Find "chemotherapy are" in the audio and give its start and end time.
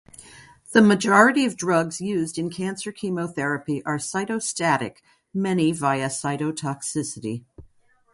2.91-3.99